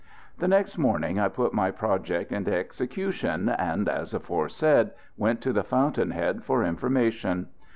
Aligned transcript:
The 0.39 0.47
next 0.47 0.79
morning 0.79 1.19
I 1.19 1.27
put 1.29 1.53
my 1.53 1.69
project 1.69 2.31
into 2.31 2.51
execution, 2.51 3.49
and, 3.49 3.87
as 3.87 4.15
aforesaid, 4.15 4.89
went 5.15 5.41
to 5.41 5.53
the 5.53 5.63
fountain 5.63 6.09
head 6.09 6.43
for 6.43 6.63
information. 6.65 7.49